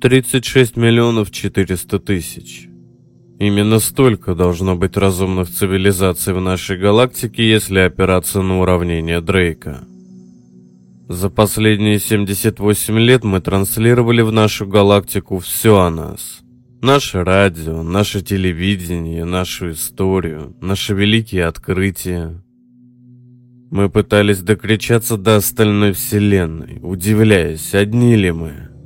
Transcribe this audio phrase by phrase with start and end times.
[0.00, 2.68] 36 миллионов 400 тысяч.
[3.40, 9.84] Именно столько должно быть разумных цивилизаций в нашей галактике, если опираться на уравнение Дрейка.
[11.08, 16.42] За последние 78 лет мы транслировали в нашу галактику все о нас.
[16.80, 22.40] Наше радио, наше телевидение, нашу историю, наши великие открытия.
[23.72, 28.77] Мы пытались докричаться до остальной вселенной, удивляясь, одни ли мы.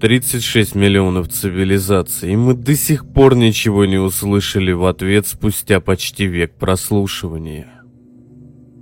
[0.00, 6.26] 36 миллионов цивилизаций, и мы до сих пор ничего не услышали в ответ спустя почти
[6.26, 7.82] век прослушивания.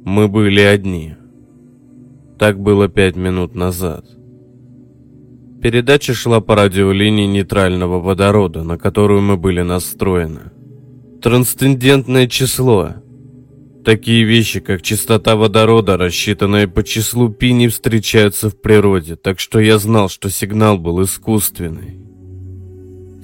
[0.04, 1.16] Мы были одни.
[2.38, 4.06] Так было пять минут назад.
[5.60, 10.52] Передача шла по радиолинии нейтрального водорода, на которую мы были настроены.
[11.20, 12.94] Трансцендентное число.
[13.88, 19.60] Такие вещи, как частота водорода, рассчитанная по числу пи, не встречаются в природе, так что
[19.60, 21.96] я знал, что сигнал был искусственный.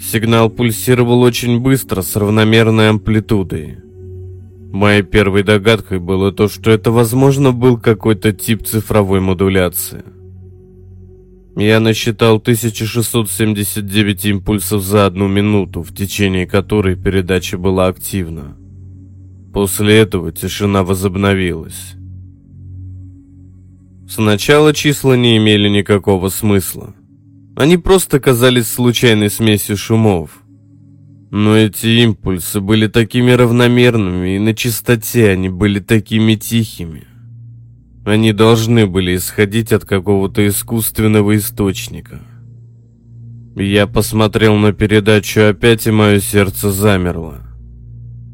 [0.00, 3.76] Сигнал пульсировал очень быстро, с равномерной амплитудой.
[4.72, 10.02] Моей первой догадкой было то, что это, возможно, был какой-то тип цифровой модуляции.
[11.56, 18.56] Я насчитал 1679 импульсов за одну минуту, в течение которой передача была активна.
[19.54, 21.94] После этого тишина возобновилась.
[24.08, 26.92] Сначала числа не имели никакого смысла.
[27.54, 30.42] Они просто казались случайной смесью шумов.
[31.30, 37.06] Но эти импульсы были такими равномерными, и на частоте они были такими тихими.
[38.04, 42.20] Они должны были исходить от какого-то искусственного источника.
[43.54, 47.53] Я посмотрел на передачу опять, и мое сердце замерло.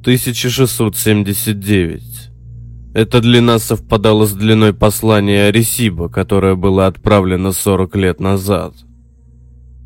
[0.00, 2.02] 1679.
[2.94, 8.72] Эта длина совпадала с длиной послания Аресиба, которое было отправлено 40 лет назад.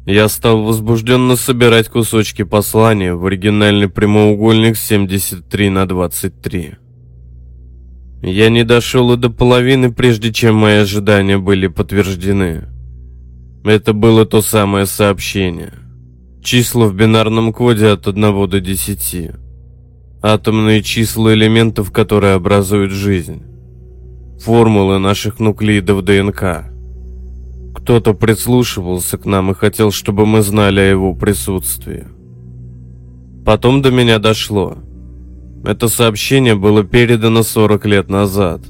[0.07, 6.75] Я стал возбужденно собирать кусочки послания в оригинальный прямоугольник 73 на 23.
[8.23, 12.69] Я не дошел и до половины, прежде чем мои ожидания были подтверждены.
[13.65, 15.73] Это было то самое сообщение.
[16.43, 19.44] Числа в бинарном коде от 1 до 10.
[20.27, 23.43] Атомные числа элементов, которые образуют жизнь.
[24.41, 26.65] Формулы наших нуклеидов ДНК.
[27.75, 32.07] Кто-то прислушивался к нам и хотел, чтобы мы знали о его присутствии.
[33.45, 34.79] Потом до меня дошло.
[35.63, 38.63] Это сообщение было передано 40 лет назад.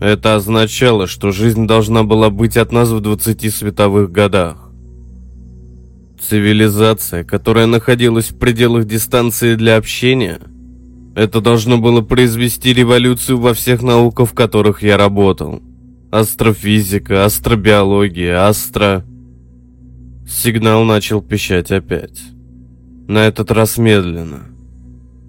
[0.00, 4.70] Это означало, что жизнь должна была быть от нас в 20 световых годах.
[6.18, 10.40] Цивилизация, которая находилась в пределах дистанции для общения,
[11.14, 15.62] это должно было произвести революцию во всех науках, в которых я работал–
[16.12, 19.02] Астрофизика, астробиология, астро...
[20.28, 22.20] Сигнал начал пищать опять.
[23.08, 24.42] На этот раз медленно.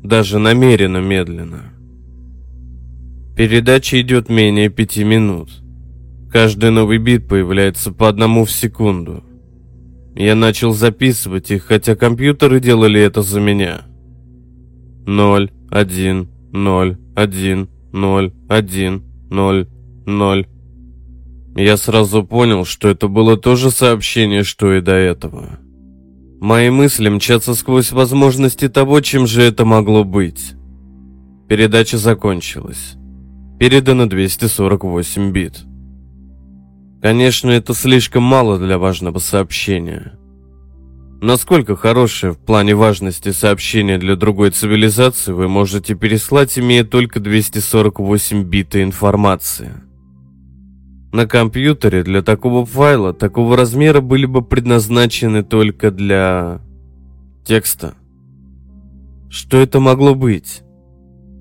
[0.04, 1.72] Даже намеренно медленно.
[3.38, 5.52] Передача идет менее пяти минут.
[6.30, 9.24] Каждый новый бит появляется по одному в секунду.
[10.16, 13.84] Я начал записывать их, хотя компьютеры делали это за меня.
[15.06, 19.68] Ноль, один, ноль, один, ноль, один, ноль,
[20.06, 20.46] ноль.
[21.56, 25.60] Я сразу понял, что это было то же сообщение, что и до этого.
[26.40, 30.54] Мои мысли мчатся сквозь возможности того, чем же это могло быть.
[31.50, 32.94] Передача закончилась.
[33.60, 35.64] Передано 248 бит.
[37.02, 40.14] Конечно, это слишком мало для важного сообщения.
[41.24, 48.44] Насколько хорошее в плане важности сообщение для другой цивилизации вы можете переслать, имея только 248
[48.44, 49.72] бита информации?
[51.14, 56.60] На компьютере для такого файла такого размера были бы предназначены только для
[57.46, 57.94] текста.
[59.30, 60.62] Что это могло быть?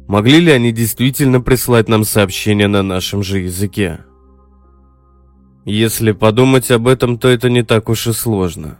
[0.06, 3.98] Могли ли они действительно прислать нам сообщение на нашем же языке?
[5.64, 8.78] Если подумать об этом, то это не так уж и сложно.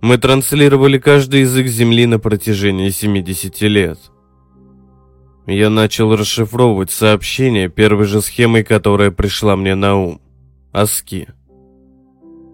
[0.00, 3.98] Мы транслировали каждый язык Земли на протяжении 70 лет–
[5.50, 10.20] я начал расшифровывать сообщение первой же схемой, которая пришла мне на ум.
[10.72, 11.26] Аски.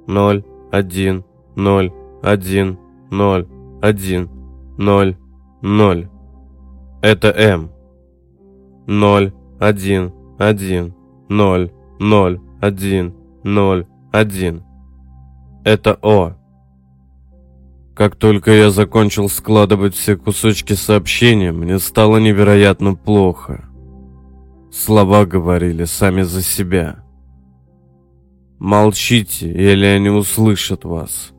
[0.06, 1.25] 0, 1,
[1.56, 1.93] 0,
[2.23, 2.79] 1,
[3.11, 3.49] 0,
[3.82, 4.31] 1,
[4.79, 5.17] 0,
[5.62, 6.11] 0.
[7.02, 7.73] Это М.
[8.87, 10.94] 0, 1, 1,
[11.29, 14.62] 0, 0, 1, 0, 1.
[15.64, 16.37] Это О.
[17.94, 23.69] Как только я закончил складывать все кусочки сообщения, мне стало невероятно плохо.
[24.73, 27.05] Слова говорили сами за себя.
[28.58, 31.34] Молчите, или они услышат вас.